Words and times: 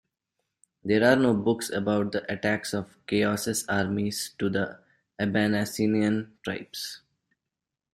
There 0.83 1.03
are 1.03 1.15
no 1.15 1.35
books 1.35 1.69
about 1.69 2.11
the 2.11 2.33
attacks 2.33 2.73
of 2.73 2.97
Chaos's 3.05 3.63
armies 3.69 4.31
to 4.39 4.49
the 4.49 4.79
Abanasinian 5.19 6.31
tribes. 6.43 7.01